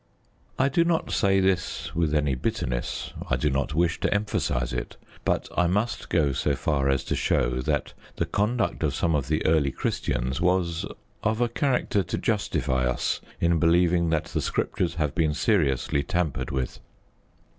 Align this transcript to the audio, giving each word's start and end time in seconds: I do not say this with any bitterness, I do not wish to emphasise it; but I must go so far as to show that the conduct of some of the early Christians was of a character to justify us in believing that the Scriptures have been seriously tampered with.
I 0.57 0.67
do 0.67 0.83
not 0.83 1.11
say 1.11 1.39
this 1.39 1.93
with 1.93 2.15
any 2.15 2.33
bitterness, 2.33 3.13
I 3.29 3.35
do 3.35 3.51
not 3.51 3.75
wish 3.75 3.99
to 3.99 4.11
emphasise 4.11 4.73
it; 4.73 4.97
but 5.23 5.47
I 5.55 5.67
must 5.67 6.09
go 6.09 6.31
so 6.31 6.55
far 6.55 6.89
as 6.89 7.03
to 7.03 7.15
show 7.15 7.61
that 7.61 7.93
the 8.15 8.25
conduct 8.25 8.81
of 8.81 8.95
some 8.95 9.13
of 9.13 9.27
the 9.27 9.45
early 9.45 9.69
Christians 9.69 10.41
was 10.41 10.87
of 11.21 11.39
a 11.39 11.47
character 11.47 12.01
to 12.01 12.17
justify 12.17 12.87
us 12.87 13.21
in 13.39 13.59
believing 13.59 14.09
that 14.09 14.23
the 14.25 14.41
Scriptures 14.41 14.95
have 14.95 15.13
been 15.13 15.35
seriously 15.35 16.01
tampered 16.01 16.49
with. 16.49 16.79